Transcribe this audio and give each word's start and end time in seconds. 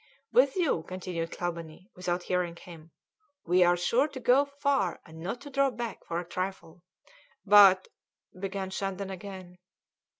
"With 0.31 0.55
you," 0.55 0.81
continued 0.87 1.29
Clawbonny, 1.29 1.91
without 1.95 2.23
hearing 2.23 2.55
him, 2.55 2.89
"we 3.45 3.63
are 3.63 3.77
sure 3.77 4.07
to 4.07 4.19
go 4.19 4.45
far 4.45 4.99
and 5.05 5.19
not 5.19 5.41
to 5.41 5.51
draw 5.51 5.69
back 5.69 6.03
for 6.07 6.19
a 6.19 6.25
trifle." 6.25 6.81
"But" 7.45 7.87
began 8.41 8.71
Shandon 8.71 9.11
again. 9.11 9.59